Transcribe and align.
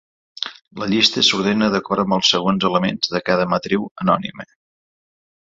La 0.83 0.87
llista 0.93 1.23
s'ordena 1.27 1.67
d'acord 1.75 2.03
amb 2.05 2.17
els 2.19 2.31
segons 2.37 2.67
elements 2.71 3.13
de 3.17 3.21
cada 3.31 3.49
matriu 3.55 3.89
anònima. 4.07 4.49